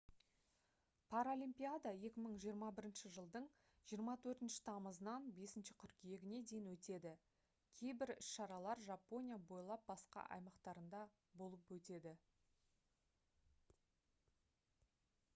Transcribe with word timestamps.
паралимпиада 1.13 1.89
2021 2.05 3.09
жылдың 3.17 3.43
24 3.91 4.55
тамызынан 4.69 5.27
5 5.41 5.53
қыркүйегіне 5.83 6.39
дейін 6.53 6.71
өтеді 6.73 7.11
кейбір 7.83 8.13
іс 8.15 8.31
шаралар 8.39 8.83
жапония 8.87 9.39
бойлап 9.53 9.85
басқа 9.93 10.25
аймақтарында 10.39 11.03
болып 11.45 11.73
өтеді 11.79 12.15